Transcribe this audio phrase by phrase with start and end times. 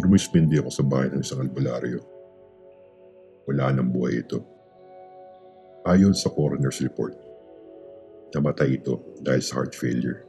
[0.00, 2.00] Lumispindi ako sa bahay ng isang albularyo.
[3.44, 4.40] Wala nang buhay ito.
[5.84, 7.16] Ayon sa coroner's report,
[8.32, 10.24] namatay ito dahil sa heart failure.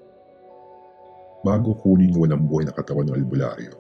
[1.42, 3.74] Bago kunin ng walang buhay na katawan ng albularyo,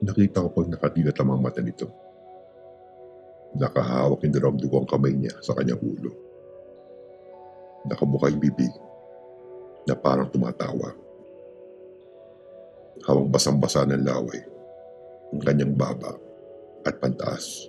[0.00, 1.90] nakita ko pag nakadilat ang mata nito.
[3.54, 6.10] Nakahawak yung dalawang dugo ang kamay niya sa kanyang ulo.
[7.86, 8.72] Nakabuka yung bibig
[9.86, 11.03] na parang tumatawa.
[13.02, 14.38] Hawang basang-basa ng laway
[15.34, 16.14] ang kanyang baba
[16.86, 17.66] at pantaas.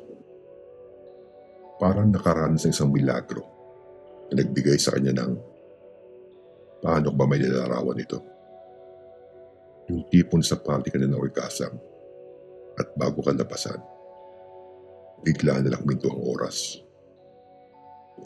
[1.82, 3.42] Parang nakaranas ng isang milagro
[4.30, 5.34] na nagbigay sa kanya ng
[6.86, 8.22] paano ba may nilalarawan ito.
[9.90, 11.74] Yung tipon sa party ka na ng orgasm
[12.78, 13.82] at bago ka labasan,
[15.26, 16.82] bigla na lang minto ang oras.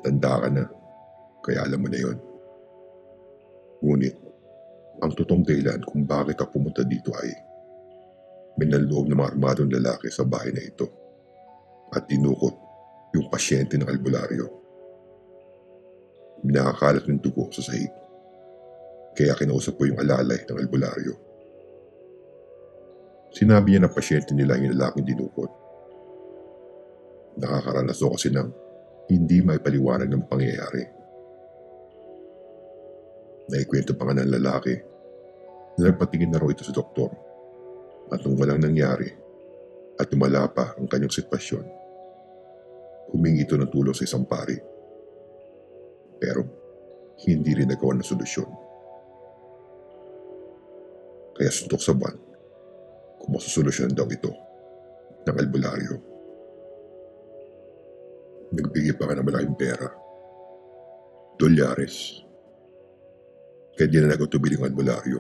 [0.04, 0.64] Tanda ka na,
[1.44, 2.18] kaya alam mo na yon.
[3.80, 4.16] Ngunit,
[5.00, 7.32] ang totoong dahilan kung bakit ka pumunta dito ay
[8.60, 10.88] may nanloob ng mga armadong lalaki sa bahay na ito
[11.96, 12.56] at tinukot
[13.16, 14.46] yung pasyente ng albularyo.
[16.44, 17.92] Minakakalat ng dugo sa sahig.
[19.16, 21.16] Kaya kinausap ko yung alalay ng albularyo.
[23.32, 25.52] Sinabi niya na pasyente nila yung lalaking dinukot.
[27.40, 28.50] Nakakaranas ako kasi ng
[29.10, 30.99] hindi may paliwanag ng pangyayari.
[33.50, 34.78] Naikwento pa nga ng lalaki
[35.82, 37.10] na nagpatingin na raw ito sa doktor
[38.14, 39.10] at nung walang nangyari
[39.98, 41.66] at tumala pa ang kanyang sitwasyon,
[43.12, 44.56] humingi ito ng tulong sa isang pari.
[46.22, 46.42] Pero
[47.26, 48.52] hindi rin nagawa ng solusyon.
[51.36, 52.16] Kaya suntok sa buwan
[53.20, 54.32] kung masusolusyon daw ito
[55.28, 55.96] ng albularyo.
[58.56, 59.88] Nagbigay pa ka ng malaking pera.
[61.40, 62.29] Dolyares.
[63.80, 65.20] Kaya di na nagutubili ng albularyo.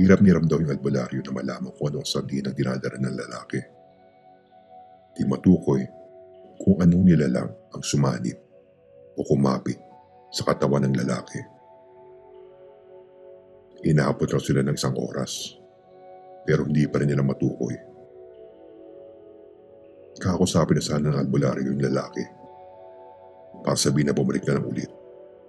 [0.00, 3.60] Hirap ni daw yung albularyo na malaman kung ano ang sandihin ang dinadara ng lalaki.
[5.12, 5.84] Di matukoy
[6.56, 8.40] kung anong nilalang ang sumanib
[9.12, 9.76] o kumapit
[10.32, 11.36] sa katawan ng lalaki.
[13.84, 15.52] Inaabot raw sila ng isang oras
[16.48, 17.76] pero hindi pa rin nila matukoy.
[20.16, 22.24] Kakusapin na sana ng albularyo yung lalaki
[23.60, 24.88] para sabihin na bumalik na lang ulit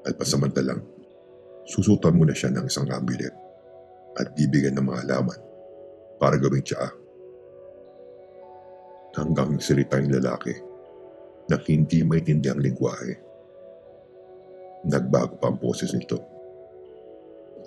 [0.03, 0.96] at pasamantalang
[1.67, 3.35] susutan mo na siya ng isang amulet
[4.17, 5.39] at bibigyan ng mga alaman
[6.17, 6.89] para gawing tsaa.
[9.19, 10.55] Hanggang nagsalita yung lalaki
[11.51, 13.13] na hindi maintindihan ang lingwahe.
[14.87, 16.21] Nagbago pa ang boses nito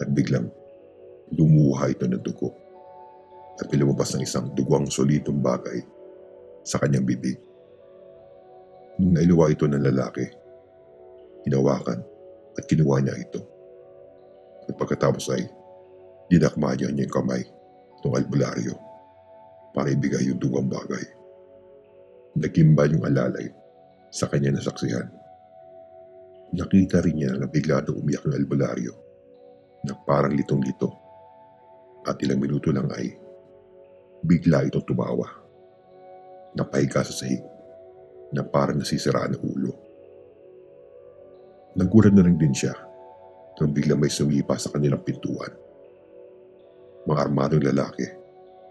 [0.00, 0.48] at biglang
[1.36, 2.54] lumuha ito ng dugo
[3.60, 5.84] at lumabas ng isang duguang solitong bagay
[6.64, 7.36] sa kanyang bibig.
[8.96, 10.24] Nung nailuwa ito ng lalaki,
[11.44, 12.00] hinawakan
[12.56, 13.59] at kinuha niya ito.
[14.70, 15.50] At pagkatapos ay
[16.30, 17.42] dinakma niya niya yung kamay
[18.06, 18.78] ng albularyo
[19.74, 21.02] para ibigay yung dugang bagay.
[22.38, 23.50] Nagkimbal yung alalay
[24.14, 25.10] sa kanya nasaksihan.
[26.54, 28.94] Nakita rin niya na bigla na umiyak yung albularyo
[29.90, 30.94] na parang litong-lito
[32.06, 33.10] at ilang minuto lang ay
[34.22, 35.26] bigla itong tumawa.
[36.54, 37.42] Napahiga sa sahig
[38.30, 39.74] na parang nasisiraan ng ulo.
[41.74, 42.89] Nagulat na rin din siya
[43.60, 45.52] nang bigla may sumipa sa kanilang pintuan.
[47.04, 48.08] Mga armadong lalaki,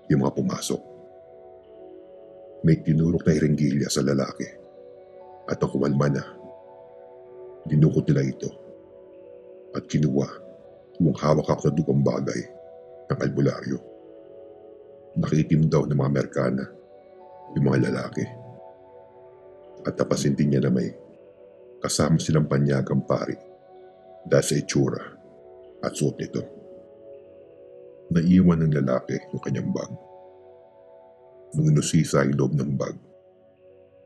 [0.09, 0.81] yung mga pumasok.
[2.65, 4.49] May tinurok na iringgilya sa lalaki
[5.45, 6.23] at ang kumalma na.
[7.69, 8.49] Dinukot nila ito
[9.77, 10.29] at kinuha
[10.99, 12.41] yung hawak na dugang bagay
[13.13, 13.77] ng albularyo.
[15.21, 16.65] Nakitim daw ng mga Amerikana
[17.53, 18.25] yung mga lalaki.
[19.85, 20.91] At tapasin din niya na may
[21.79, 23.48] kasama silang panyagang pari
[24.27, 25.03] dahil sa itsura
[25.83, 26.41] at suot nito.
[28.09, 29.91] Naiwan ng lalaki yung kanyang bag.
[31.53, 32.97] Nung inusisa ang loob ng bag,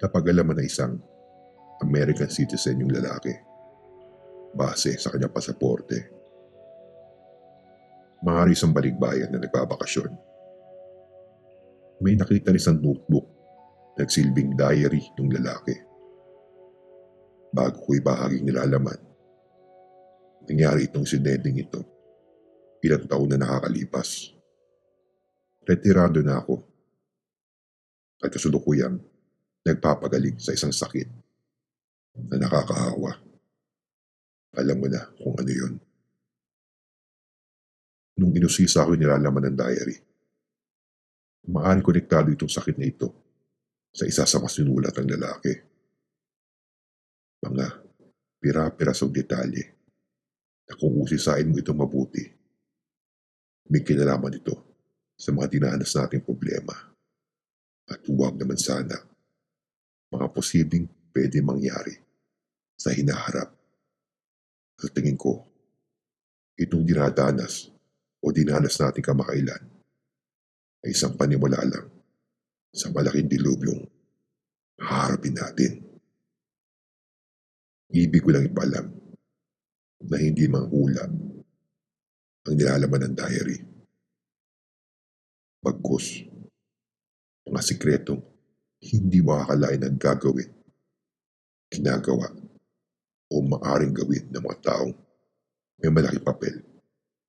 [0.03, 0.99] napagalaman na isang
[1.79, 3.31] American citizen yung lalaki
[4.53, 5.97] base sa kanyang pasaporte.
[8.23, 10.11] Maaari isang balikbayan na nagbabakasyon.
[12.03, 13.33] May nakita rin isang notebook
[13.99, 15.75] nagsilbing diary ng lalaki.
[17.53, 18.97] Bago ko ibahaging nilalaman,
[20.47, 21.81] nangyari itong insidenteng ito.
[22.83, 24.35] Ilang taon na nakakalipas.
[25.63, 26.59] Retirado na ako.
[28.23, 28.99] At kasulukuyang
[29.63, 31.07] nagpapagaling sa isang sakit
[32.27, 33.19] na nakakahawa.
[34.53, 35.73] Alam mo na kung ano yun.
[38.19, 39.97] Nung inusisa ko nilalaman ng diary,
[41.49, 43.09] maaari konektado itong sakit na ito
[43.89, 45.53] sa isa sa masinulat ng lalaki.
[47.43, 47.65] Mga
[48.39, 49.82] pira-pirasong detalye
[50.67, 52.23] na kung usisain mo ito mabuti,
[53.67, 54.55] may kinalaman ito
[55.15, 56.75] sa mga dinanas nating problema.
[57.87, 58.95] At huwag naman sana
[60.13, 61.95] mga posibleng pwede mangyari
[62.79, 63.49] sa hinaharap.
[64.79, 65.43] Sa tingin ko,
[66.57, 67.71] itong dinadanas
[68.23, 69.63] o dinanas natin kamakailan
[70.83, 71.87] ay isang panimula lang
[72.73, 73.83] sa malaking dilubyong
[74.79, 75.71] haharapin natin.
[77.93, 79.02] Ibig ko lang ipalam
[80.07, 81.07] na hindi manghula
[82.43, 83.59] ang nilalaman ng diary.
[85.63, 86.27] Bagkus,
[87.47, 88.19] mga sikretong
[88.83, 90.51] hindi makakalain ang gagawin,
[91.71, 92.27] ginagawa,
[93.31, 94.93] o maaring gawin ng mga taong
[95.79, 96.55] may malaking papel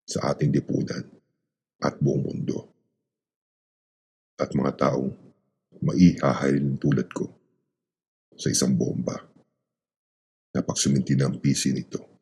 [0.04, 1.06] sa ating lipunan
[1.80, 2.74] at buong mundo.
[4.36, 5.14] At mga taong
[5.80, 7.30] maihahalin tulad ko
[8.34, 9.14] sa isang bomba
[10.54, 12.13] na pagsuminti ng PC nito.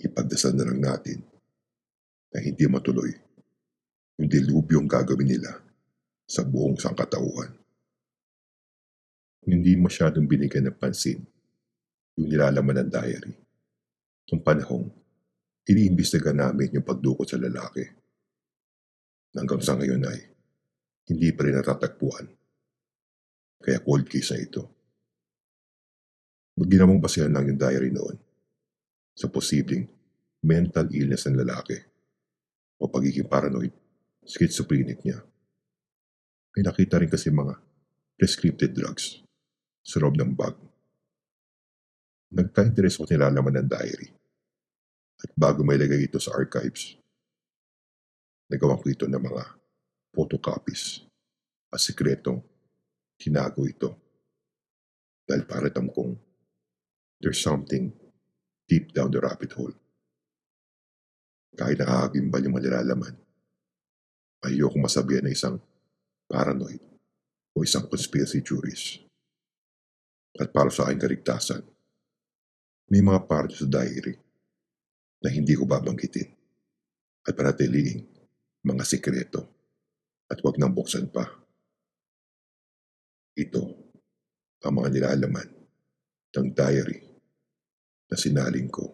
[0.00, 1.20] Ipagdasal na lang natin
[2.32, 3.12] na hindi matuloy
[4.16, 5.52] yung dilubyong gagawin nila
[6.24, 7.52] sa buong sangkatauhan.
[9.42, 11.20] Hindi masyadong binigyan ng pansin
[12.16, 13.34] yung nilalaman ng diary.
[14.30, 14.86] Nung panahong,
[15.66, 17.84] iniimbestiga namin yung pagdukot sa lalaki.
[19.34, 20.20] Hanggang sa ngayon ay,
[21.10, 22.26] hindi pa rin natatagpuan.
[23.62, 24.62] Kaya cold case na ito.
[26.62, 28.31] Ginamang basihan lang yung diary noon
[29.12, 29.86] sa posibleng
[30.42, 31.78] mental illness ng lalaki
[32.82, 33.70] o pagiging paranoid,
[34.26, 35.22] schizophrenic niya.
[36.52, 37.54] May nakita rin kasi mga
[38.18, 39.22] prescripted drugs
[39.86, 40.58] sa loob ng bag.
[42.32, 44.10] Nagka-interest ko nilalaman ng diary.
[45.22, 46.98] At bago may lagay ito sa archives,
[48.50, 49.44] nagawa ko ito ng mga
[50.10, 51.06] photocopies
[51.70, 52.42] at sikretong
[53.14, 53.94] tinago ito.
[55.22, 56.18] Dahil paratam kong
[57.22, 57.94] there's something
[58.72, 59.76] deep down the rabbit hole.
[61.52, 63.12] Kahit nakakagimbal yung malilalaman,
[64.40, 65.60] ayoko masabihan na isang
[66.24, 66.80] paranoid
[67.52, 69.04] o isang conspiracy theorist
[70.40, 71.60] at para sa aking kaligtasan.
[72.88, 74.16] May mga parte sa diary
[75.20, 76.32] na hindi ko babanggitin
[77.28, 78.08] at panatiliing
[78.64, 79.44] mga sikreto
[80.32, 81.28] at huwag nang buksan pa.
[83.36, 83.62] Ito
[84.64, 85.48] ang mga nilalaman
[86.32, 87.11] ng diary
[88.12, 88.92] na sinaling ko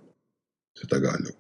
[0.71, 1.35] sa Tagalog.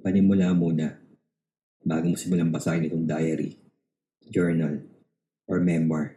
[0.00, 0.88] Panimula muna
[1.84, 3.60] bago mo simulang basahin itong diary,
[4.24, 4.80] journal,
[5.44, 6.16] or memoir,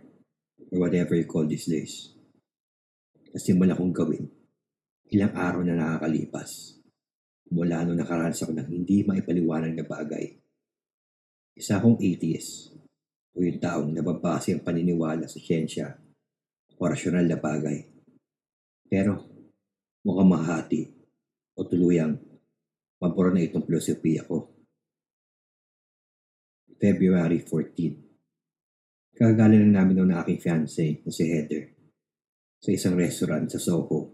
[0.71, 2.15] or whatever you call these days.
[3.35, 4.31] Nasimula kong gawin
[5.11, 6.79] ilang araw na nakakalipas
[7.51, 10.39] mula nung nakaranas ako ng hindi maipaliwanag na bagay.
[11.55, 12.75] Isa akong atheist
[13.37, 15.93] o yung taong nababase ang paniniwala sa siyensya
[16.73, 17.85] o rasyonal na bagay.
[18.89, 19.21] Pero
[20.01, 20.81] mukhang mahati
[21.53, 22.17] o tuluyang
[22.97, 24.49] mabura na itong filosofiya ko.
[26.81, 29.17] February 14.
[29.17, 31.73] Kagagaling lang namin ng aking fiancé na si Heather
[32.57, 34.13] sa isang restaurant sa Soho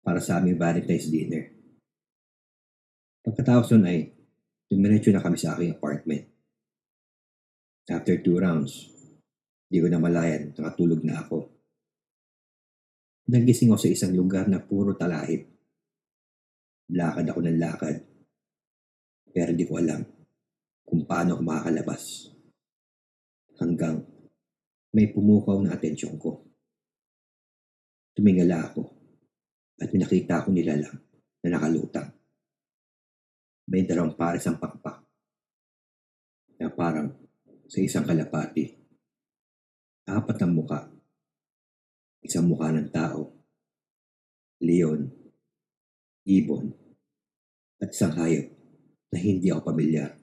[0.00, 1.44] para sa aming Valentine's dinner.
[3.20, 4.12] Pagkatapos nun ay
[4.68, 6.24] dumiretso na kami sa aking apartment.
[7.88, 8.92] After two rounds,
[9.70, 11.48] di ko na malayan, nakatulog na ako.
[13.30, 15.46] Nagising ako sa isang lugar na puro talahib.
[16.90, 17.96] Lakad ako ng lakad.
[19.30, 20.02] Pero di ko alam
[20.82, 22.02] kung paano ako makakalabas.
[23.62, 24.02] Hanggang
[24.90, 26.42] may pumukaw na atensyon ko.
[28.10, 28.82] Tumingala ako
[29.78, 30.96] at minakita ko nila lang
[31.46, 32.10] na nakalutang.
[33.70, 34.98] May dalawang pares ang pakpak
[36.58, 37.19] na parang
[37.70, 38.66] sa isang kalapati.
[40.10, 40.90] Apat ang muka.
[42.18, 43.30] Isang muka ng tao.
[44.58, 45.06] Leon,
[46.26, 46.74] ibon,
[47.78, 48.50] at isang hayop
[49.14, 50.18] na hindi ako pamilyar.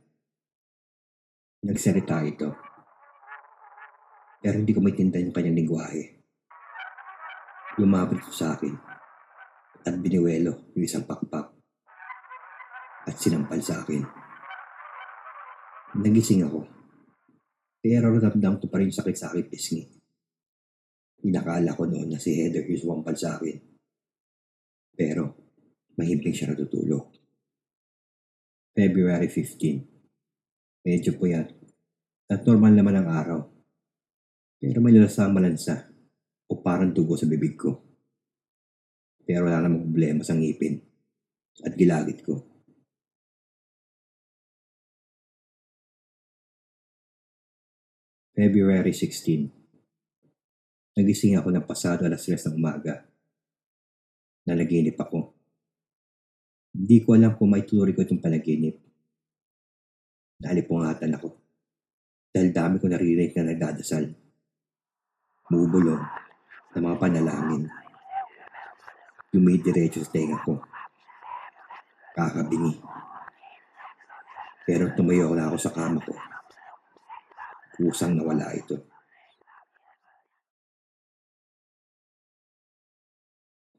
[1.63, 2.51] Nagsalita ito.
[4.44, 6.04] Pero hindi ko maintindihan yung kanyang lingwahe.
[7.80, 8.75] Lumapit ito sa akin
[9.88, 11.48] at biniwelo yung isang pakpak
[13.08, 14.04] at sinampal sa akin.
[15.98, 16.76] Nagising ako.
[17.88, 19.84] Pero ramdam ko pa rin sakit sa aking pisngi.
[21.24, 23.56] Inakala ko noon na si Heather yung sumampal sa akin.
[24.91, 25.24] Pero
[25.96, 27.15] mahimping siya natutulog.
[28.75, 30.84] February 15.
[30.84, 31.48] Medyo puyat
[32.27, 33.39] at normal naman ang araw.
[34.60, 35.88] Pero may lalasang malansa
[36.51, 37.72] o parang dugo sa bibig ko.
[39.24, 40.75] Pero wala namang problema sa ngipin
[41.63, 42.56] at gilagit ko.
[48.38, 50.94] February 16.
[50.94, 53.01] Nagising ako ng pasado alas 3 ng umaga.
[54.46, 55.34] Nalaginip ako.
[56.70, 58.77] Hindi ko alam kung may turi ko itong panaginip.
[60.38, 61.34] Nalipungatan ako.
[62.29, 64.06] Dahil dami ko naririnig na nagdadasal.
[65.50, 66.06] Bubulong
[66.77, 67.65] ng mga panalangin.
[69.34, 70.62] Dumidiretso sa tenga ko.
[72.13, 72.86] Kakabingi.
[74.62, 76.37] Pero tumayo na ako sa kama ko.
[77.77, 78.89] Kusang nawala ito.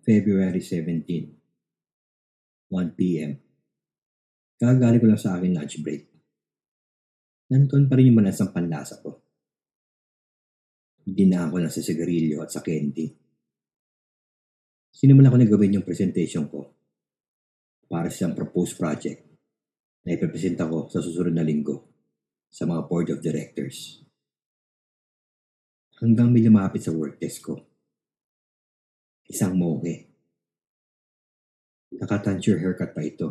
[0.07, 3.43] February 17, 1 p.m.
[4.55, 6.07] Kagaling ko lang sa aking lunch break.
[7.51, 9.19] Nandun pa rin yung malansang panlasa ko.
[11.03, 13.11] Dinaan ko lang sa sigarilyo at sa candy.
[14.95, 16.71] Sinimulan ko na gawin yung presentation ko
[17.91, 19.27] para sa isang proposed project
[20.07, 21.98] na ipipresenta ko sa susunod na linggo
[22.49, 24.01] sa mga board of directors.
[25.99, 27.59] Hanggang may lumapit sa work desk ko.
[29.29, 30.09] Isang moke.
[31.99, 33.29] Nakatansure haircut pa ito.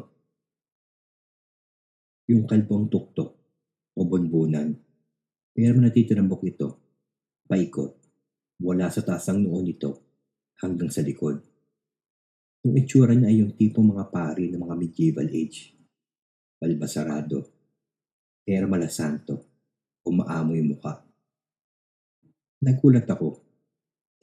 [2.27, 3.31] Yung kalbong tuktok
[3.95, 4.75] o bunbunan.
[5.55, 6.69] Pero natitirang buk ito.
[7.47, 7.97] Paikot.
[8.61, 9.91] Wala sa tasang noon nito
[10.61, 11.39] hanggang sa likod.
[12.67, 15.71] Yung itsura niya ay yung tipong mga pari ng mga medieval age.
[16.59, 17.56] Balbasarado.
[18.47, 19.43] Pero malasanto.
[20.07, 21.03] Umaamo yung muka.
[22.63, 23.43] Nagulat ako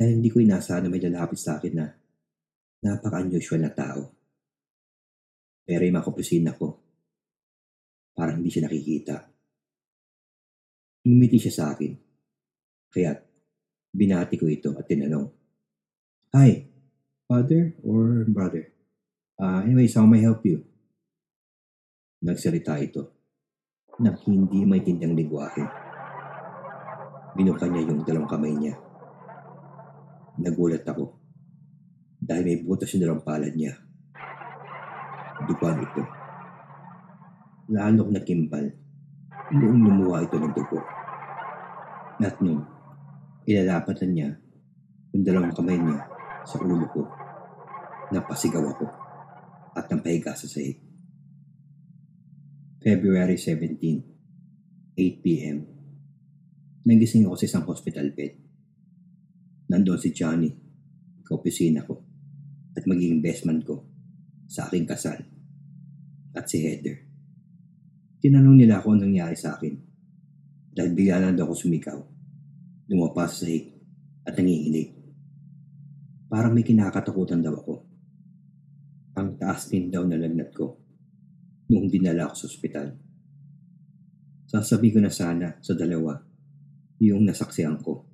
[0.01, 1.87] dahil hindi ko inasahan na may lalapit sa akin na
[2.81, 4.09] napaka-unusual na tao.
[5.69, 6.81] Pero yung mga kapusin ko,
[8.17, 9.29] parang hindi siya nakikita.
[11.05, 11.93] Ngumiti siya sa akin.
[12.89, 13.13] Kaya
[13.93, 15.29] binati ko ito at tinanong,
[16.33, 16.65] Hi,
[17.29, 18.73] father or brother?
[19.37, 20.65] Uh, anyways, how may I help you?
[22.25, 23.14] Nagsalita ito
[24.01, 25.63] ng hindi may tindang ligwahe.
[27.35, 28.75] Binuka niya yung dalawang kamay niya.
[30.39, 31.15] Nagulat ako
[32.19, 33.75] dahil may butas yung dalawang palad niya.
[35.47, 36.03] Duguan ito.
[37.71, 38.67] Lalo nakimbal
[39.55, 40.81] noong lumuha ito ng dugo.
[42.23, 42.67] At nung
[43.47, 44.29] ilalapatan niya
[45.15, 46.03] yung dalawang kamay niya
[46.47, 47.03] sa ulo ko,
[48.11, 48.87] napasigaw ako
[49.75, 50.84] at napahiga sa sahig.
[52.85, 53.81] February 17,
[54.93, 55.65] 8 p.m.
[56.85, 58.37] Nagising ako sa isang hospital bed.
[59.73, 60.53] Nandoon si Johnny,
[61.25, 62.05] kaopisina ko,
[62.77, 63.89] at magiging bestman ko
[64.45, 65.17] sa aking kasal,
[66.37, 67.01] at si Heather.
[68.21, 69.81] Tinanong nila ako anong nangyari sa akin.
[70.77, 71.97] Dahil bigla lang daw ako sumigaw.
[72.93, 73.81] Lumapa sa sahig
[74.29, 74.93] at nanginginig.
[76.29, 77.81] Parang may kinakatakutan daw ako.
[79.17, 80.84] Ang taas din daw na lagnat ko
[81.69, 82.89] noong dinala ako sa ospital.
[84.45, 86.15] Sasabi ko na sana sa dalawa
[87.03, 88.07] yung nasaksihan ko.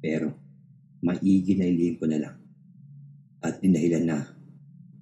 [0.00, 0.28] Pero,
[1.00, 2.36] maigi na ilihim ko na lang.
[3.40, 4.18] At dinahilan na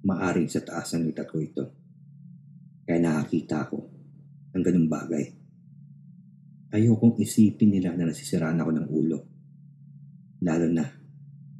[0.03, 1.65] maaring sa taas ng litat ko ito.
[2.87, 3.79] Kaya nakakita ko
[4.55, 5.25] ng ganung bagay.
[6.69, 9.19] Ayokong isipin nila na nasisiraan ako ng ulo.
[10.45, 10.85] Lalo na,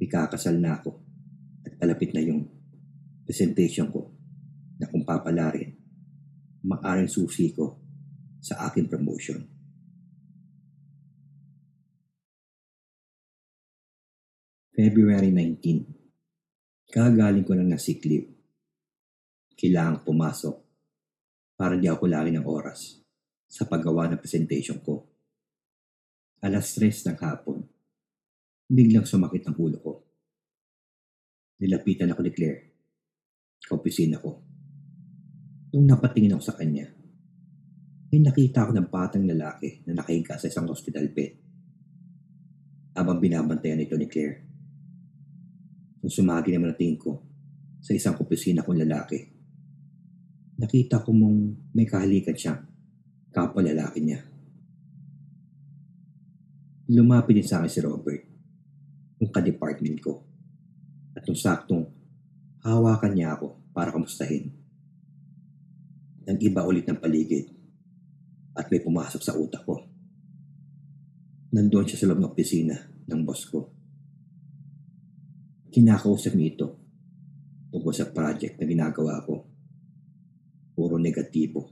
[0.00, 0.90] ikakasal na ako
[1.66, 2.48] at palapit na yung
[3.28, 4.08] presentation ko
[4.80, 5.76] na kung papalarin,
[6.64, 7.80] maaring susi ko
[8.40, 9.40] sa aking promotion.
[14.80, 16.88] February 19.
[16.88, 18.32] Kagaling ko lang na sick leave.
[19.52, 20.56] Kailangang pumasok
[21.52, 22.96] para di ako lagi ng oras
[23.44, 25.04] sa paggawa ng presentation ko.
[26.40, 27.60] Alas stress ng hapon,
[28.64, 29.92] biglang sumakit ang ulo ko.
[31.60, 32.60] Nilapitan ako ni Claire,
[33.68, 34.49] kaopisina ko.
[35.70, 36.90] Nung napatingin ako sa kanya,
[38.10, 41.38] may nakita ako ng batang lalaki na nakahiga sa isang hospital bed.
[42.98, 44.42] Habang binabantayan ito ni Claire,
[46.02, 47.22] nung sumagi naman tingin ko
[47.78, 49.18] sa isang opisina kong lalaki.
[50.60, 52.58] Nakita ko mong may kahalikan siya,
[53.32, 54.20] kapwa lalaki niya.
[56.90, 58.22] Lumapit din sa akin si Robert,
[59.22, 60.18] yung ka-department ko.
[61.14, 61.86] At nung saktong
[62.66, 64.59] hawakan niya ako para kamustahin.
[66.30, 67.50] Nag-iba ulit ng paligid
[68.54, 69.82] at may pumasok sa utak ko.
[71.50, 72.78] Nandoon siya sa loob ng opisina
[73.10, 73.80] ng boss ko
[75.70, 76.68] kinakausap niya ito
[77.70, 79.46] tungkol sa project na ginagawa ko.
[80.74, 81.70] Puro negatibo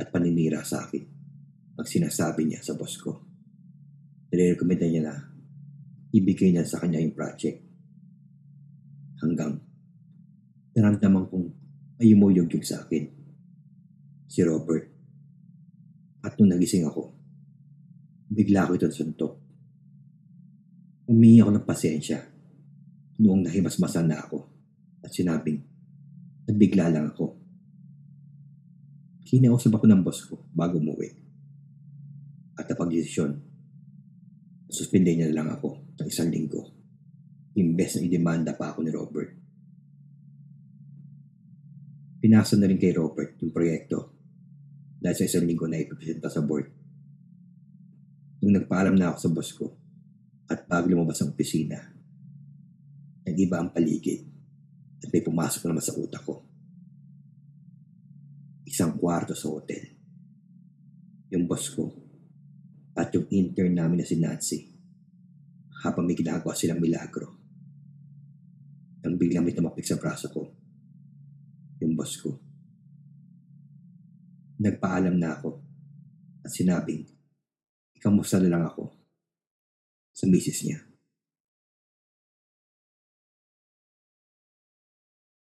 [0.00, 1.04] at paninira sa akin
[1.76, 3.12] ang sinasabi niya sa boss ko.
[4.32, 5.14] Nire-recommend niya na
[6.16, 7.60] ibigay niya sa kanya yung project.
[9.20, 9.60] Hanggang
[10.72, 11.46] naramdaman kong
[12.00, 13.04] ay umuyog-yog sa akin.
[14.36, 14.84] Si Robert.
[16.20, 17.08] At nung nagising ako,
[18.28, 19.32] bigla ko ito suntok.
[21.08, 22.20] Umihi ako ng pasensya
[23.16, 24.44] noong nahimasmasan na ako
[25.00, 25.64] at sinabing,
[26.44, 27.32] Nagbigla lang ako.
[29.24, 31.16] Kinausap ako ng boss ko bago umuwi.
[32.60, 33.40] At napag-desisyon,
[34.68, 36.60] suspinde niya lang ako ng isang linggo.
[37.56, 39.32] Imbes na idemanda pa ako ni Robert.
[42.20, 44.15] Pinasa na rin kay Robert yung proyekto
[45.00, 46.68] dahil sa isang linggo na ipipresenta sa board.
[48.40, 49.66] Nung nagpaalam na ako sa boss ko
[50.46, 51.80] at bago lumabas ang opisina,
[53.26, 54.22] nag-iba ang paligid
[55.02, 56.44] at may pumasok naman sa utak ko.
[58.66, 59.94] Isang kwarto sa hotel.
[61.32, 61.90] Yung boss ko
[62.96, 64.60] at yung intern namin na si Nancy
[65.84, 67.36] habang may ginagawa silang milagro.
[69.04, 70.50] Nang biglang may tumapik sa braso ko,
[71.78, 72.45] yung boss ko.
[74.56, 75.60] Nagpaalam na ako
[76.40, 77.04] at sinabing,
[77.92, 78.88] ikamusta na lang ako
[80.16, 80.80] sa misis niya.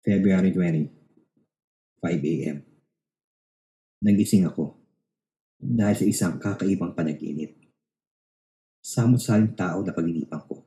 [0.02, 0.90] February 20,
[2.02, 2.58] 5 a.m.
[4.02, 4.82] Nagising ako
[5.62, 7.54] dahil sa isang kakaibang panaginip.
[8.82, 10.66] Samot-saling tao na paginipan ko.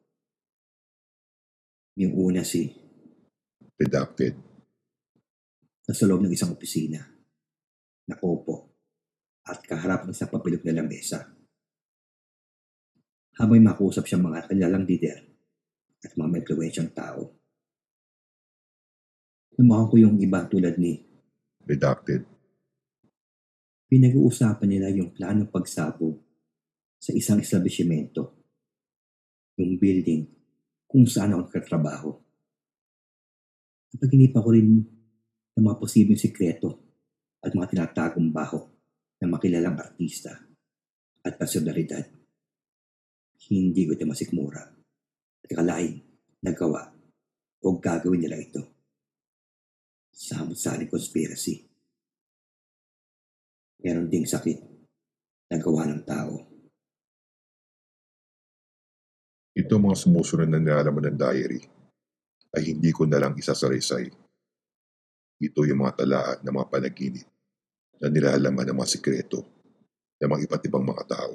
[1.98, 2.70] Yung una si
[3.74, 4.38] Redacted.
[5.84, 7.13] nasa loob ng isang opisina.
[8.04, 8.74] Nakaupo
[9.44, 11.24] at kaharap ng isang pabilog na lamesa.
[13.40, 15.18] Habang makausap siya mga kanilang leader
[16.04, 17.32] at mga may influensyang tao.
[19.56, 21.00] Lumakan ko yung iba tulad ni
[21.64, 22.28] Redacted.
[23.88, 26.20] pinag-uusapan nila yung planong pagsabog
[27.00, 28.36] sa isang establishmento.
[29.56, 30.28] Yung building
[30.84, 32.10] kung saan ako nagkatrabaho.
[33.96, 34.68] Napaginipan ko rin
[35.54, 36.83] ng mga posibleng sikreto
[37.44, 38.64] at mga tinatagong baho
[39.20, 40.32] ng makilalang artista
[41.20, 42.08] at personalidad.
[43.52, 44.64] Hindi ko ito masikmura
[45.44, 46.00] at kalain
[46.40, 46.88] nagawa
[47.60, 48.64] o gagawin nila ito.
[50.08, 51.68] Samot-saling conspiracy.
[53.84, 54.58] Meron ding sakit
[55.52, 56.34] na gawa ng tao.
[59.52, 61.62] Ito mga sumusunod na nilalaman ng diary
[62.56, 64.08] ay hindi ko na lang isasaraysay.
[65.44, 67.33] Ito yung mga talaan ng mga panaginip
[68.02, 69.40] na nilalaman ng mga sikreto
[70.18, 71.34] ng mga iba't ibang mga tao.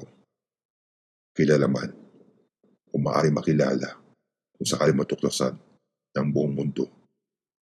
[1.36, 1.92] Kilala man
[2.90, 3.96] o maaari makilala
[4.58, 5.56] kung sakali matuklasan
[6.16, 6.86] ng buong mundo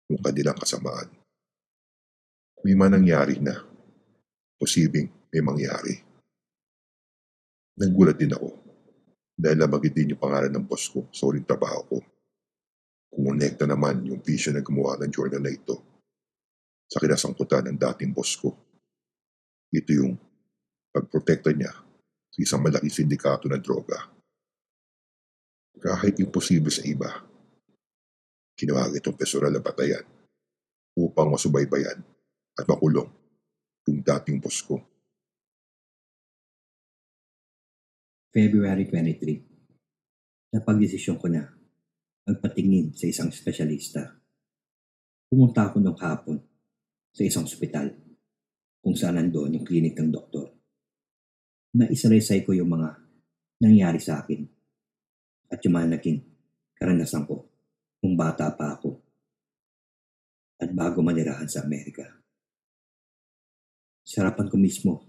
[0.08, 1.12] yung kanilang kasamaan.
[2.64, 3.54] May man nangyari na,
[4.58, 5.94] posibleng may mangyari.
[7.78, 8.50] Nagulat din ako
[9.38, 11.98] dahil nabagit din yung pangalan ng boss ko sa uling trabaho ko.
[13.14, 15.78] Kumonekta naman yung vision na gumawa ng journal na ito
[16.90, 18.67] sa kinasangkutan ng dating boss ko.
[19.68, 20.16] Ito yung
[20.96, 21.76] pagprotekta niya
[22.32, 24.08] sa isang malaking sindikato ng droga.
[25.78, 27.22] Kahit imposible sa iba,
[28.58, 30.02] kinawag itong personal na batayan
[30.98, 32.02] upang masubaybayan
[32.58, 33.12] at makulong
[33.86, 34.82] yung dating boss ko.
[38.34, 40.58] February 23.
[40.58, 41.46] Napagdesisyon ko na
[42.26, 44.18] magpatingin sa isang espesyalista.
[45.28, 46.40] Pumunta ako nung hapon
[47.12, 48.07] sa isang ospital
[48.88, 50.48] kung saan nandoon yung klinik ng doktor.
[51.76, 52.96] Naisaraysay ko yung mga
[53.60, 54.48] nangyari sa akin
[55.52, 56.24] at yung mga naging
[56.72, 57.52] karanasan ko
[58.00, 58.96] kung bata pa ako
[60.64, 62.08] at bago manirahan sa Amerika.
[64.08, 65.04] Sarapan ko mismo,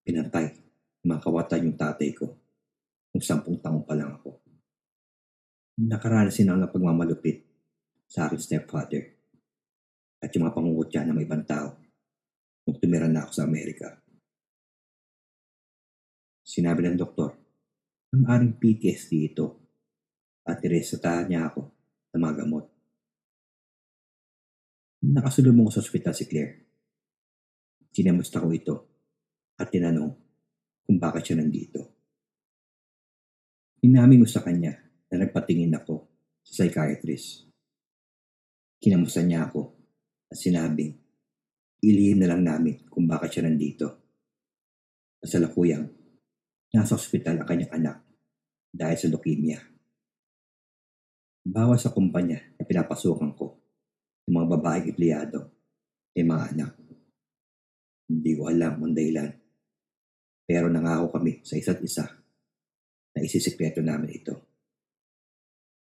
[0.00, 0.56] pinantay,
[1.04, 2.24] mga kawatan yung tatay ko
[3.12, 4.40] nung sampung taong pa lang ako.
[5.76, 7.44] Nakaranasin ang pagmamalupit
[8.08, 9.12] sa aking stepfather
[10.24, 11.89] at yung mga pangungutya ng ibang tao
[12.70, 13.98] nung tumira na ako sa Amerika.
[16.46, 17.34] Sinabi ng doktor
[18.14, 19.58] na maaaring PTSD ito
[20.46, 21.66] at niresetahan niya ako
[22.14, 22.64] ng mga gamot.
[25.02, 26.70] Nakasulubong ko sa ospital si Claire.
[27.90, 28.76] Sinamusta ko ito
[29.58, 30.14] at tinanong
[30.86, 31.90] kung bakit siya nandito.
[33.82, 34.78] Inamin ko sa kanya
[35.10, 36.06] na nagpatingin ako
[36.46, 37.50] sa psychiatrist.
[38.78, 39.74] Kinamusta niya ako
[40.30, 40.99] at sinabing
[41.80, 43.88] ilihim na lang namin kung bakit siya nandito.
[45.20, 45.84] Kasalukuyang,
[46.72, 47.96] nasa ospital ang kanyang anak
[48.72, 49.60] dahil sa leukemia.
[51.40, 53.46] Bawa sa kumpanya na pinapasukan ko
[54.28, 55.40] ng mga babaeng empleyado
[56.14, 56.72] may mga anak.
[58.10, 59.30] Hindi ko alam ang dahilan.
[60.44, 62.04] Pero nangako kami sa isa't isa
[63.14, 64.34] na isisikreto namin ito.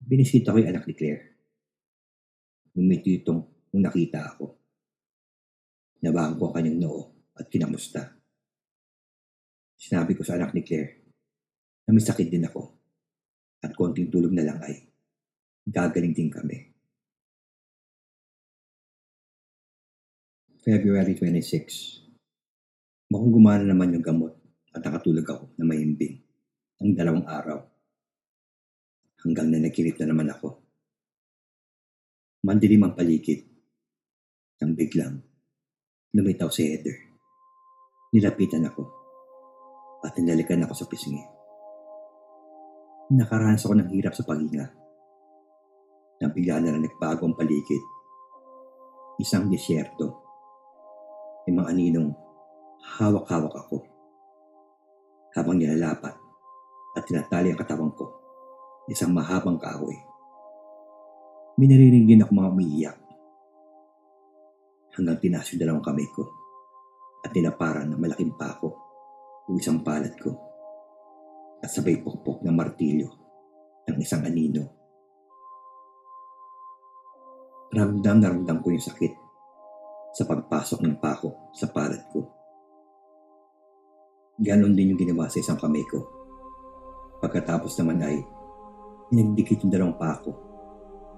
[0.01, 1.25] Binisita ko yung anak ni Claire.
[2.77, 3.41] Ngumiti itong
[3.73, 4.60] nung nakita ako.
[6.01, 7.01] Nabahan ko ang kanyang noo
[7.37, 8.17] at kinamusta.
[9.77, 11.13] Sinabi ko sa anak ni Claire
[11.85, 12.63] na may sakit din ako
[13.61, 14.81] at konting tulog na lang ay
[15.69, 16.73] gagaling din kami.
[20.61, 23.09] February 26.
[23.13, 24.37] Mukhang gumana naman yung gamot
[24.77, 26.21] at nakatulog ako na mahimbing
[26.81, 27.65] ng dalawang araw.
[29.21, 30.61] Hanggang na nakilit na naman ako.
[32.45, 33.45] Mandilim ang paligid.
[34.61, 35.30] Nang biglang,
[36.11, 36.99] lumitaw si Heather.
[38.11, 38.83] Nilapitan ako
[40.03, 41.23] at nilalikan ako sa pisngi.
[43.15, 44.67] Nakaranas ako ng hirap sa paghinga.
[46.19, 47.83] Nang bigla na lang nagbago ang paligid.
[49.23, 50.19] Isang disyerto.
[51.47, 52.11] May mga aninong
[52.99, 53.87] hawak-hawak ako.
[55.39, 56.15] Habang nilalapat
[56.99, 58.11] at tinatali ang katawan ko.
[58.91, 59.95] Isang mahabang kahoy.
[61.55, 63.00] May naririnig din ako mga umiiyak.
[64.91, 66.27] Hanggang yung dalawang kamay ko
[67.23, 68.75] at tinaparan ng malaking pako
[69.47, 70.35] yung isang palad ko
[71.61, 73.09] at sabay pokpok ng martilyo
[73.87, 74.65] ng isang anino.
[77.71, 79.15] Ramdam na ramdam ko yung sakit
[80.11, 82.27] sa pagpasok ng pako sa palad ko.
[84.41, 86.03] Ganon din yung ginawa sa isang kamay ko.
[87.21, 88.17] Pagkatapos naman ay
[89.13, 90.33] inagdikit yung dalawang pako,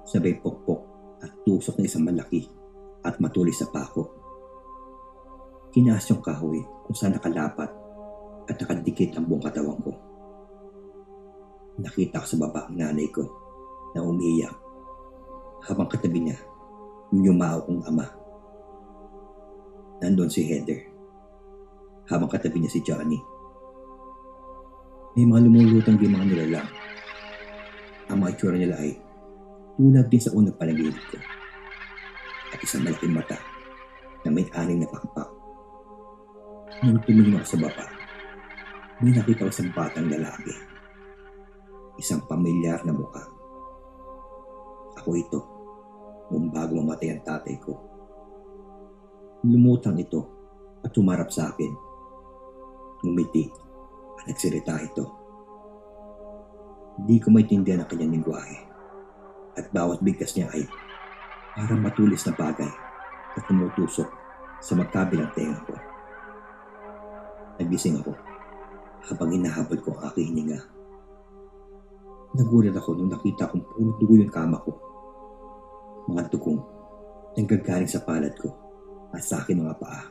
[0.04, 0.80] sabay pokpok
[1.22, 2.61] at tusok ng isang malaki
[3.02, 4.06] at matulis sa pako.
[5.74, 7.70] Kinaas yung kahoy kung saan nakalapat
[8.46, 9.92] at nakadikit ang buong katawan ko.
[11.82, 13.24] Nakita ko sa baba ang nanay ko
[13.96, 14.54] na umiiyak
[15.66, 16.38] habang katabi niya
[17.10, 18.06] yung yumao kong ama.
[20.02, 20.80] Nandun si Heather
[22.10, 23.18] habang katabi niya si Johnny.
[25.16, 26.68] May mga lumulutang din mga nilalang.
[28.12, 28.92] Ang mga itsura nila ay
[29.76, 31.41] tulad din sa unang panaginip ko
[32.52, 33.40] at isang malaking mata
[34.22, 35.28] na may aning na pakpak.
[36.84, 37.86] Nung tumingin ako sa baba,
[39.00, 40.54] may nakita ko isang batang lalaki.
[41.96, 43.24] Isang pamilyar na mukha.
[45.02, 45.40] Ako ito,
[46.30, 47.74] nung bago mamatay ang tatay ko.
[49.42, 50.20] Lumutang ito
[50.84, 51.72] at tumarap sa akin.
[53.02, 53.50] Ngumiti
[54.22, 55.04] at nagsalita ito.
[57.02, 58.58] Di ko maintindihan ang kanyang lingwahe
[59.58, 60.62] at bawat bigkas niya ay
[61.52, 62.72] parang matulis na bagay
[63.36, 64.08] na tumutusok
[64.62, 65.74] sa magkabilang tenga ko.
[67.60, 68.16] Nagising ako
[69.12, 70.60] habang hinahabol ko ang aking hininga.
[72.32, 74.72] Nagulat ako nung nakita kong puro dugo yung kama ko.
[76.08, 76.60] Mga dugong
[77.36, 78.48] nanggagaling sa palad ko
[79.12, 80.08] at sa aking mga paa.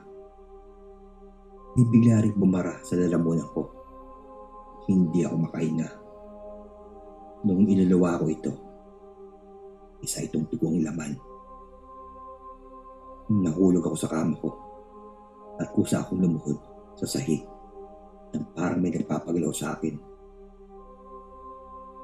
[1.73, 3.63] Di bigla rin bumara sa lalamunan ko.
[4.85, 5.89] Hindi ako makahinga.
[7.47, 8.53] Nung inulawa ko ito,
[10.05, 11.30] isa itong tugong laman.
[13.31, 14.51] Nahulog ako sa kama ko
[15.55, 16.59] at kusa akong lumuhod
[16.99, 17.47] sa sahig
[18.35, 19.95] nang parang may nagpapagalaw sa akin.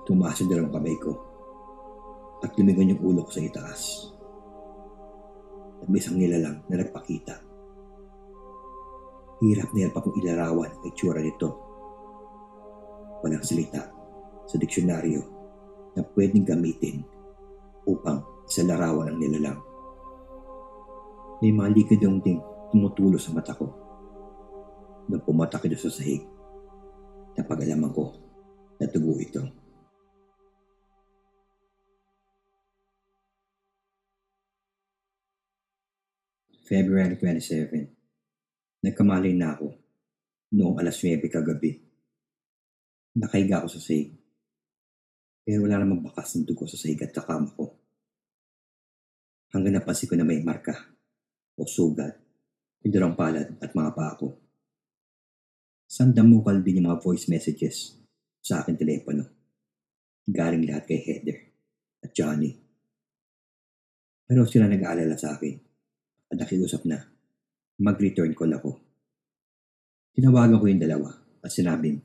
[0.07, 1.11] Tumaas yung dalawang kamay ko
[2.39, 4.13] at lumigon yung ulo ko sa itaas.
[5.83, 7.35] At may isang nilalang na nagpakita.
[9.43, 11.49] Hirap na hirap akong ilarawan ang itsura nito.
[13.19, 13.83] Walang salita
[14.47, 15.21] sa diksyonaryo
[15.97, 17.03] na pwedeng gamitin
[17.83, 19.59] upang isalarawan ang nilalang.
[21.37, 22.41] May mga likadong ding
[22.73, 23.69] tumutulo sa mata ko
[25.05, 26.25] nang pumatak ito sa sahig.
[27.37, 28.09] Napag-alaman ko
[28.81, 29.45] na tugo ito.
[36.65, 38.81] February 27.
[38.81, 39.77] Nagkamali na ako
[40.57, 41.85] noong alas 9 kagabi.
[43.13, 44.17] Nakahiga ako sa sahig.
[45.45, 47.77] Pero wala namang bakas ng dugo sa sahig at kakama ko.
[49.53, 50.96] Hanggang napansin ko na may marka
[51.57, 52.13] o sugat,
[52.85, 54.37] yung palad at mga paa ko.
[55.89, 57.97] Sandamukal din yung mga voice messages
[58.39, 59.25] sa akin telepono.
[60.27, 61.37] Galing lahat kay Heather
[62.03, 62.51] at Johnny.
[64.27, 65.55] Pero sila nag-aalala sa akin
[66.31, 66.99] at nakiusap na
[67.79, 68.71] mag-return call ako.
[70.11, 72.03] Tinawagan ko yung dalawa at sinabing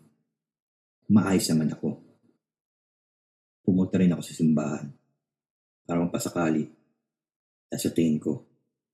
[1.11, 1.99] maayos naman ako.
[3.67, 4.87] Pumunta rin ako sa simbahan
[5.83, 6.71] para mapasakali
[7.73, 8.52] at sa tingin ko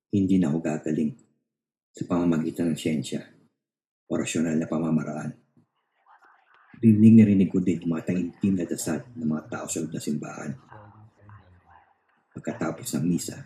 [0.09, 1.13] hindi na ako gagaling
[1.93, 3.21] sa pamamagitan ng siyensya
[4.09, 5.33] o rasyonal na pamamaraan.
[6.79, 10.05] Rinig na rinig ko din mga taintim na dasal ng mga tao sa loob ng
[10.05, 10.53] simbahan.
[12.33, 13.37] Pagkatapos ng misa,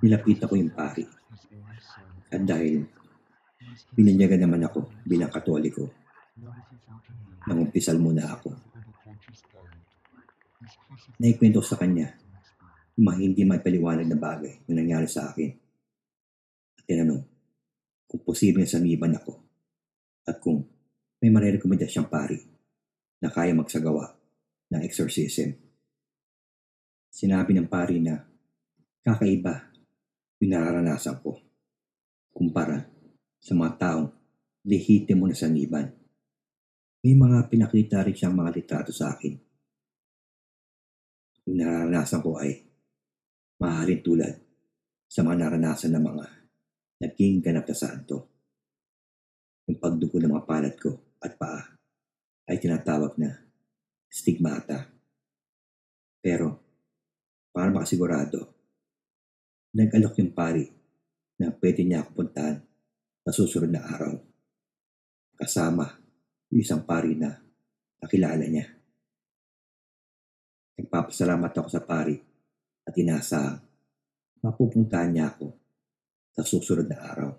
[0.00, 1.04] nilapit ako yung pari.
[2.32, 2.82] At dahil
[3.92, 5.92] binanyagan naman ako bilang katoliko,
[7.46, 8.50] nangumpisal muna ako.
[11.20, 12.25] Naikwento sa kanya
[12.96, 15.52] yung mga hindi may paliwanag na bagay na nangyari sa akin.
[16.80, 17.22] At tinanong
[18.08, 19.36] kung posibleng samiban ako
[20.24, 20.64] at kung
[21.20, 22.40] may marirekomenda siyang pari
[23.20, 24.16] na kaya magsagawa
[24.72, 25.52] ng exorcism.
[27.12, 28.16] Sinabi ng pari na
[29.04, 29.72] kakaiba
[30.40, 31.36] yung nararanasan ko
[32.32, 32.84] kumpara
[33.40, 34.08] sa mga taong
[34.68, 35.88] lehitimo na sangiban.
[37.00, 39.32] May mga pinakita rin siyang mga litrato sa akin.
[41.46, 42.66] Yung nararanasan ko ay
[43.56, 44.34] maaaring tulad
[45.08, 46.26] sa mga naranasan ng mga
[47.00, 48.16] naging ganap na santo.
[49.66, 51.62] Yung pagdugo ng mga palad ko at paa
[52.46, 53.32] ay tinatawag na
[54.06, 54.86] stigmata.
[56.22, 56.62] Pero,
[57.50, 58.54] para makasigurado,
[59.74, 60.64] nag-alok yung pari
[61.40, 62.58] na pwede niya ako puntahan
[63.26, 64.14] sa susunod na araw.
[65.36, 65.84] Kasama
[66.52, 67.34] yung isang pari na
[68.00, 68.66] nakilala niya.
[70.76, 72.25] Nagpapasalamat ako sa pari
[72.86, 73.58] at inasahang
[74.40, 75.50] mapupuntahan niya ako
[76.30, 77.30] sa susunod na araw.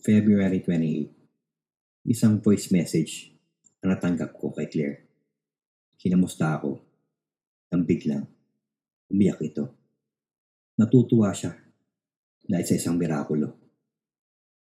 [0.00, 3.32] February 28 Isang voice message
[3.80, 5.08] na natanggap ko kay Claire.
[5.96, 6.76] Kinamusta ako
[7.72, 8.28] nang biglang
[9.08, 9.72] umiyak ito.
[10.76, 11.56] Natutuwa siya
[12.52, 13.56] na isa-isang mirakulo.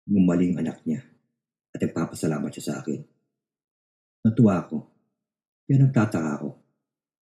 [0.07, 1.03] Gumaling anak niya
[1.75, 3.03] at nagpapasalamat siya sa akin.
[4.23, 4.79] Natuwa ako
[5.67, 6.66] pero nagtataka ako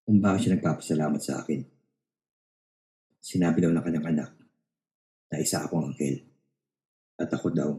[0.05, 1.65] kung bakit siya nagpapasalamat sa akin.
[3.25, 4.31] Sinabi daw ng kanyang anak
[5.33, 6.21] na isa akong angkel
[7.17, 7.73] at ako daw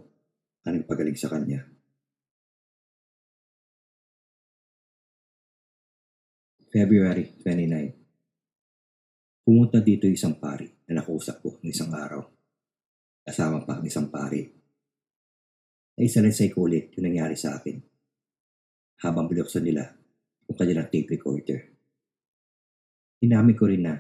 [0.66, 1.62] ang nagpagaling sa kanya.
[6.74, 12.26] February 29 Pumunta dito isang pari na nakusap ko ng isang araw.
[13.22, 14.42] Kasama pa ang isang pari.
[15.96, 17.78] Na isa rin sa ikulit yung nangyari sa akin.
[19.06, 19.86] Habang binuksan nila
[20.50, 21.75] yung kanilang tape recorder.
[23.24, 23.96] Inamin ko rin na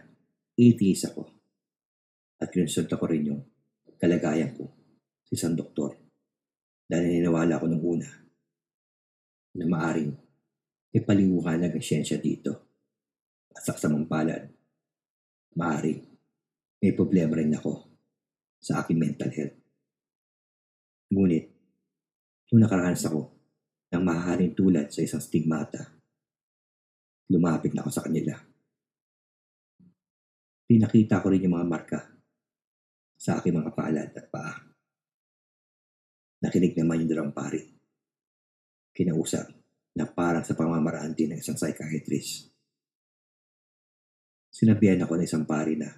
[0.55, 1.23] atheist ako.
[2.41, 3.41] At kinonsulta ko rin yung
[3.95, 4.67] kalagayan ko
[5.23, 5.95] sa isang doktor.
[6.85, 8.09] Dahil naniniwala ko nung una
[9.55, 10.11] na maaring
[10.91, 12.51] ipaliwanag ang siyensya dito.
[13.55, 14.51] At sa kasamang palad,
[15.55, 16.03] maaring
[16.83, 17.87] may problema rin ako
[18.59, 19.57] sa aking mental health.
[21.09, 21.45] Ngunit,
[22.51, 23.31] nung nakaranas ako
[23.95, 25.95] ng mahaharing tulad sa isang stigmata,
[27.31, 28.35] lumapit na ako sa kanila.
[30.65, 31.99] Pinakita ko rin yung mga marka
[33.13, 34.65] sa aking mga palad at paa.
[36.41, 37.61] Nakinig naman yung dalawang pari.
[38.89, 39.45] Kinausap
[39.93, 42.49] na parang sa pamamaraan din ng isang psychiatrist.
[44.49, 45.89] Sinabihan ako ng isang pari na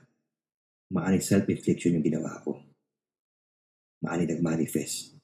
[0.92, 2.60] maaring self-infliction yung ginawa ko.
[4.04, 5.16] Maaring nag-manifest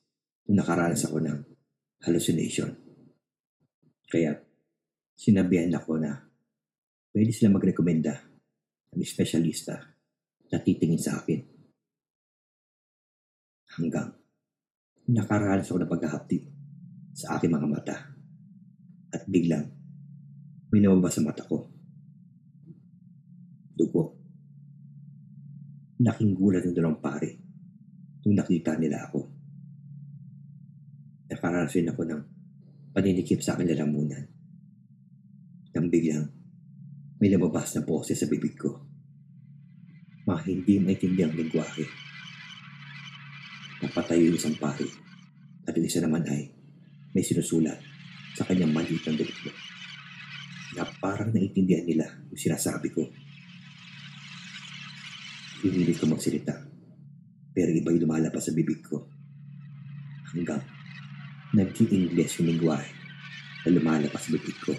[0.47, 1.39] nung nakaranas ako ng
[2.07, 2.71] hallucination.
[4.07, 4.39] Kaya
[5.19, 6.31] sinabihan ako na
[7.11, 8.32] pwede sila magrekomenda
[8.93, 9.75] ng espesyalista
[10.53, 11.41] na titingin sa akin.
[13.73, 14.13] Hanggang
[15.09, 16.39] nakaranas ako ng paghahapdi
[17.17, 17.97] sa aking mga mata.
[19.13, 19.65] At biglang
[20.73, 21.69] may namabas sa mata ko.
[23.73, 24.17] Dugo.
[26.01, 27.29] Laking gulat ng dalawang pare
[28.25, 29.21] nung nakita nila ako.
[31.29, 32.21] Nakaranas rin ako ng
[32.93, 34.25] paninikip sa aking lalamunan.
[35.73, 36.42] Nang biglang
[37.23, 38.83] may lumabas na boses sa bibig ko.
[40.27, 41.87] Mga hindi maintindihan lingwahe.
[43.79, 44.83] Napatayo yung isang pari
[45.63, 46.51] at yung isa naman ay
[47.15, 47.79] may sinusulat
[48.35, 49.55] sa kanyang maliit ng dulito
[50.75, 53.07] na parang naintindihan nila yung sinasabi ko.
[55.63, 56.59] Pinilit ko magsalita
[57.55, 58.99] pero iba yung lumalabas sa bibig ko.
[60.35, 60.59] Hanggang
[61.55, 62.91] naging English yung lingwahe
[63.63, 64.75] na lumalabas sa bibig ko.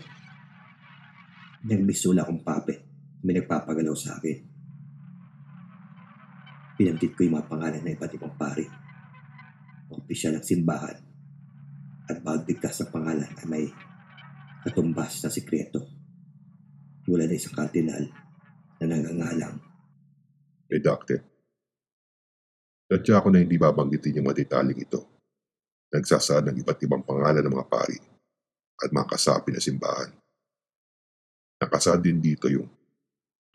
[1.64, 2.78] Nagbisula akong puppet
[3.24, 4.38] may nagpapagalaw sa akin.
[6.76, 8.66] Pinanggit ko yung mga pangalan ng iba't ibang pari.
[9.88, 10.98] Opisyal ng simbahan.
[12.04, 13.64] At bawat bigkas ng pangalan ay may
[14.60, 15.80] katumbas na sikreto.
[17.08, 18.04] Mula na isang kardinal
[18.80, 19.56] na nangangalang
[20.64, 21.22] Redacted.
[22.88, 25.00] Nadya ako na hindi babanggitin yung mga detaling ito.
[25.92, 27.98] Nagsasaad ng iba't ibang pangalan ng mga pari
[28.80, 30.10] at mga kasapi na simbahan.
[31.64, 32.68] Nakasaad din dito yung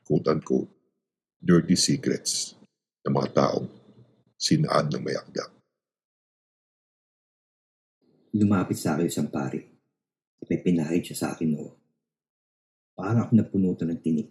[0.02, 0.74] quote-unquote
[1.38, 2.58] dirty secrets
[3.06, 3.70] ng mga taong
[4.34, 5.60] sinaan ng mayakdak.
[8.36, 9.58] lumapit sa akin isang pari
[10.50, 11.78] may pinahid siya sa akin noo.
[12.94, 14.30] Parang ako napunutan ng tinik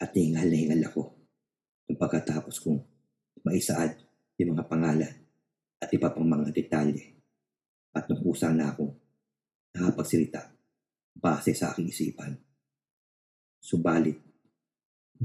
[0.00, 1.02] at hingal na hingal ako
[1.86, 2.80] nung pagkatapos kong
[3.46, 3.94] maisaad
[4.42, 5.14] yung mga pangalan
[5.78, 7.14] at iba pang mga detalye
[7.94, 8.90] at nung kusa na akong
[9.76, 10.50] nakapagsalita
[11.14, 12.34] base sa aking isipan.
[13.66, 14.14] Subalit,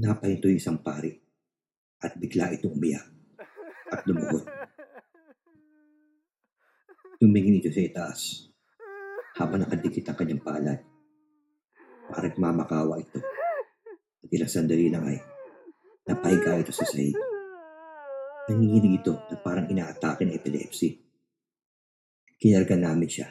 [0.02, 1.14] napahinto yung isang pari
[2.02, 3.06] at bigla itong umiyak
[3.86, 4.42] at lumuhod.
[7.22, 8.50] Tumingin ito sa itaas
[9.38, 10.82] habang nakadikit ang kanyang palad.
[12.10, 13.22] Parang mamakawa ito.
[14.26, 15.22] At ilang sandali lang ay
[16.10, 17.14] napahiga ito sa sahig
[18.50, 20.98] Nanginginig ito na parang inaatake ng epilepsy.
[22.42, 23.30] Kinarga namin siya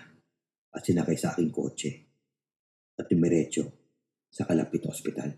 [0.71, 1.91] at sinakay sa aking kotse
[2.95, 3.80] at dumiretso
[4.31, 5.35] sa kalapit ospital.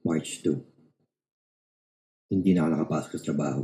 [0.00, 3.62] March 2 Hindi na ako nakapasok sa trabaho.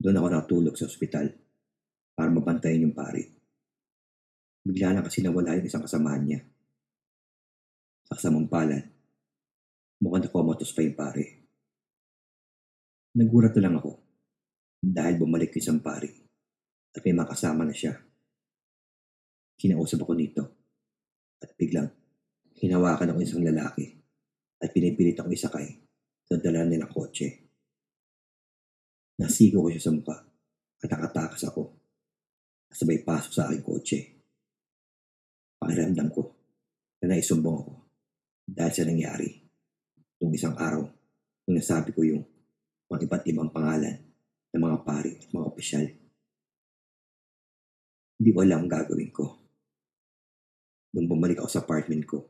[0.00, 1.28] Doon ako natulog sa ospital
[2.16, 3.28] para mabantayan yung pari.
[4.64, 6.40] Bigla na kasi nawala yung isang kasamahan niya.
[8.08, 8.84] Sa kasamang palad,
[10.00, 11.24] mukhang nakomatos pa yung pari.
[13.16, 13.92] Nagulat na lang ako
[14.80, 16.08] dahil bumalik yung isang pari
[16.96, 17.96] at may makasama na siya.
[19.54, 20.42] Kinausap ako nito
[21.40, 21.88] at biglang
[22.58, 23.90] hinawakan ako isang lalaki
[24.62, 25.68] at pinipilit ako isakay
[26.24, 27.28] sa dala nilang kotse.
[29.20, 30.16] Nasigo ko siya sa mukha
[30.82, 31.62] at nakatakas ako.
[32.74, 33.98] Sabay pasok sa aking kotse.
[35.60, 36.22] Pakiramdam ko
[36.98, 37.74] na naisumbong ako
[38.44, 39.30] dahil sa nangyari
[40.18, 40.82] nung isang araw
[41.44, 42.24] nung nasabi ko yung
[42.88, 43.96] mga iba't ibang pangalan
[44.50, 45.86] ng mga pari at mga opisyal.
[48.14, 49.43] Hindi ko alam ang gagawin ko.
[50.94, 52.22] Nung bumalik ako sa apartment ko,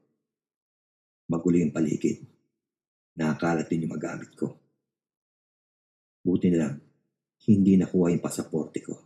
[1.28, 2.24] magulo yung paligid.
[3.20, 4.56] Nakakalat din yung magamit ko.
[6.24, 6.74] Buti na lang,
[7.44, 8.96] hindi nakuha yung pasaporte ko.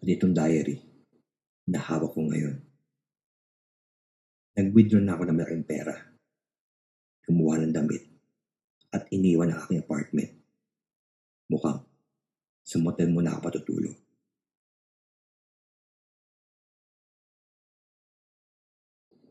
[0.00, 0.80] At itong diary,
[1.68, 2.56] na hawak ko ngayon.
[4.54, 5.94] Nag-withdraw na ako ng malaking pera.
[7.24, 8.04] Kumuha ng damit.
[8.92, 10.32] At iniwan ang aking apartment.
[11.52, 11.84] Mukhang
[12.64, 14.03] sa muna ako patutulog.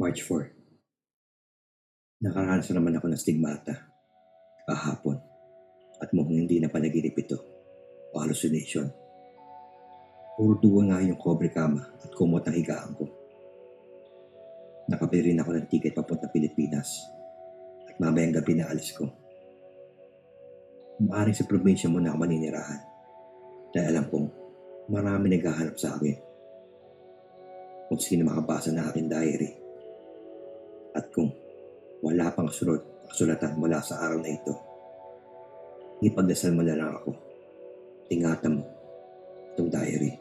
[0.02, 2.26] March 4.
[2.26, 3.94] Nakaranas na naman ako ng stigmata
[4.66, 5.22] kahapon
[6.02, 7.38] at mukhang hindi na panaginip ito
[8.10, 8.90] o hallucination.
[10.34, 13.06] Puro duwa nga yung cobre kama at kumot ang higaan ko.
[14.90, 16.90] Nakabili rin ako ng ticket papunta Pilipinas
[17.86, 19.06] at mamayang gabi na alis ko.
[21.06, 22.82] Maaring sa probinsya mo na ako maninirahan
[23.70, 24.28] dahil alam kong
[24.90, 26.18] marami naghahanap sa akin
[27.94, 29.63] kung sino makabasa na aking diary
[30.94, 31.34] at kung
[32.06, 34.54] wala pang sunod kasulatan mula sa araw na ito.
[36.04, 37.14] Ipagdasal mo na lang ako.
[38.10, 38.64] Ingatan mo
[39.54, 40.12] itong diary.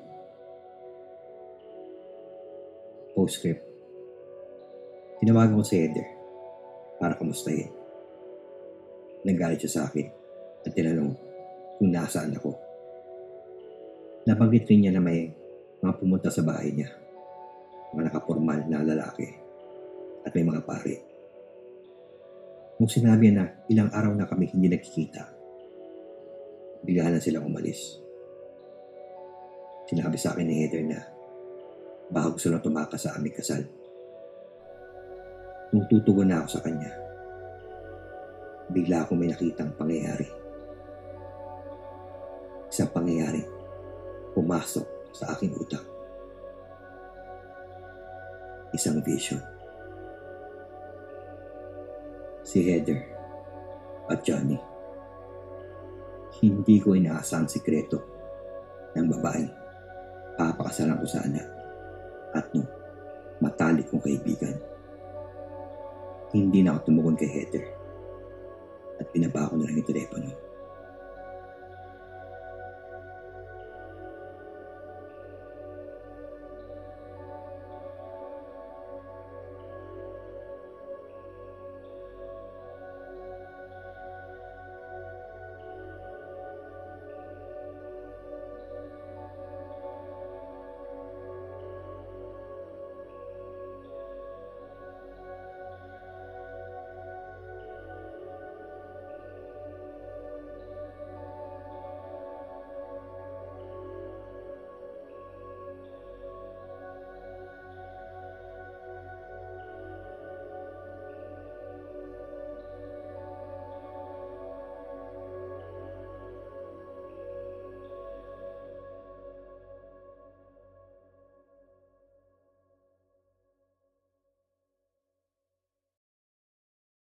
[3.17, 3.65] Postscript.
[5.19, 6.09] Tinawagan ko si Heather
[7.01, 7.71] para kamustahin.
[9.25, 10.07] Nagalit siya sa akin
[10.63, 11.17] at tinanong
[11.81, 12.55] kung nasaan ako.
[14.29, 15.33] Nabanggit rin niya na may
[15.83, 16.93] mga pumunta sa bahay niya.
[17.97, 19.42] Mga nakapormal na lalaki
[20.23, 20.97] at may mga pari.
[22.79, 25.23] Nung sinabi na ilang araw na kami hindi nagkikita,
[26.83, 28.01] bigla na silang umalis.
[29.87, 31.01] Sinabi sa akin ni Heather na
[32.11, 33.63] baka gusto na tumakas sa aming kasal.
[35.73, 36.93] Nung tutugon na ako sa kanya,
[38.73, 40.29] bigla akong may nakitang pangyayari.
[42.73, 43.45] Isang pangyayari
[44.33, 45.85] pumasok sa aking utak.
[48.73, 49.52] Isang vision.
[52.53, 53.01] Si Heather
[54.13, 54.61] at Johnny.
[56.45, 57.97] Hindi ko inaasang sikreto
[58.93, 59.49] ng babaeng
[60.37, 61.41] papakasalan ko sana
[62.37, 62.69] at no
[63.41, 64.53] matalik kong kaibigan.
[66.37, 67.65] Hindi na ako tumugon kay Heather
[69.01, 70.52] at pinaba ko na lang yung telepono.